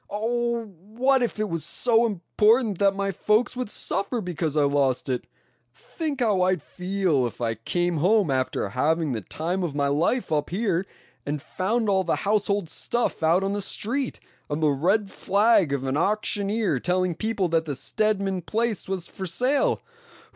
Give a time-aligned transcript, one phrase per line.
[0.09, 0.63] Oh!
[0.63, 5.27] what if it was so important that my folks would suffer because I lost it?
[5.75, 10.31] Think how I'd feel if I came home after having the time of my life
[10.31, 10.87] up here,
[11.23, 14.19] and found all the household stuff out on the street,
[14.49, 19.27] and the red flag of an auctioneer telling people that the Stedman place was for
[19.27, 19.83] sale?